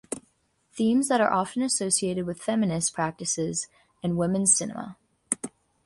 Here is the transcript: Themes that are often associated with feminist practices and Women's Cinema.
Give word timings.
Themes 0.73 1.09
that 1.09 1.21
are 1.21 1.31
often 1.31 1.61
associated 1.61 2.25
with 2.25 2.41
feminist 2.41 2.91
practices 2.91 3.67
and 4.01 4.17
Women's 4.17 4.57
Cinema. 4.57 4.97